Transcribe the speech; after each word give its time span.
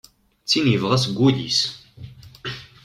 D 0.43 0.47
tin 0.49 0.65
yebɣa 0.71 0.97
seg 1.03 1.13
wul-is. 1.17 1.59